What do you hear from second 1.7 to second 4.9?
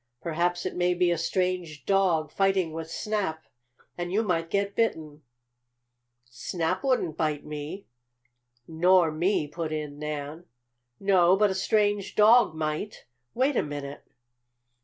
dog, fighting with Snap, and you might get